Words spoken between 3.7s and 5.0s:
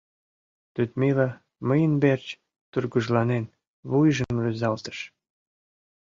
вуйжым рӱзалтыш.